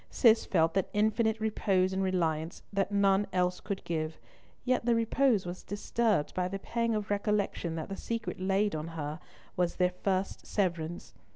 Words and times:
Cis 0.09 0.47
felt 0.47 0.73
that 0.73 0.89
infinite 0.93 1.39
repose 1.39 1.93
and 1.93 2.01
reliance 2.01 2.63
that 2.73 2.91
none 2.91 3.27
else 3.31 3.59
could 3.59 3.83
give, 3.83 4.17
yet 4.65 4.83
the 4.83 4.95
repose 4.95 5.45
was 5.45 5.61
disturbed 5.61 6.33
by 6.33 6.47
the 6.47 6.57
pang 6.57 6.95
of 6.95 7.11
recollection 7.11 7.75
that 7.75 7.87
the 7.87 7.95
secret 7.95 8.39
laid 8.39 8.73
on 8.73 8.87
her 8.97 9.19
was 9.55 9.75
their 9.75 9.91
first 10.01 10.47
severance. 10.47 11.13